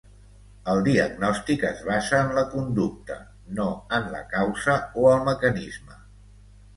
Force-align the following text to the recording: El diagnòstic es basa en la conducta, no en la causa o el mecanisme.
El 0.71 0.79
diagnòstic 0.85 1.65
es 1.67 1.83
basa 1.89 2.21
en 2.27 2.33
la 2.37 2.43
conducta, 2.53 3.17
no 3.59 3.67
en 3.99 4.07
la 4.15 4.23
causa 4.31 4.79
o 5.03 5.05
el 5.11 5.21
mecanisme. 5.29 5.99